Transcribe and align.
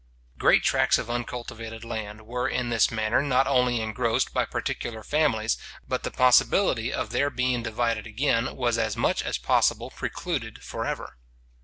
Great 0.39 0.63
tracts 0.63 0.97
of 0.97 1.11
uncultivated 1.11 1.85
land 1.85 2.25
were 2.25 2.49
in 2.49 2.69
this 2.69 2.89
manner 2.89 3.21
not 3.21 3.45
only 3.45 3.79
engrossed 3.79 4.33
by 4.33 4.43
particular 4.45 5.03
families, 5.03 5.59
but 5.87 6.01
the 6.01 6.09
possibility 6.09 6.91
of 6.91 7.11
their 7.11 7.29
being 7.29 7.61
divided 7.61 8.07
again 8.07 8.55
was 8.55 8.79
as 8.79 8.97
much 8.97 9.21
as 9.21 9.37
possible 9.37 9.91
precluded 9.91 10.63
for 10.63 10.87
ever. 10.87 11.17